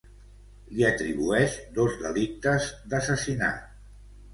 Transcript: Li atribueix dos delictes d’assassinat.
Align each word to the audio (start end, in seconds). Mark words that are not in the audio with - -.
Li 0.77 0.87
atribueix 0.87 1.59
dos 1.77 2.01
delictes 2.03 2.69
d’assassinat. 2.93 3.67